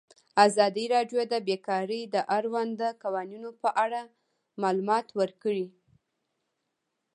ازادي 0.45 0.85
راډیو 0.95 1.21
د 1.33 1.35
بیکاري 1.47 2.01
د 2.13 2.15
اړونده 2.37 2.89
قوانینو 3.03 3.49
په 3.61 3.69
اړه 3.83 4.01
معلومات 4.61 5.07
ورکړي. 5.19 5.65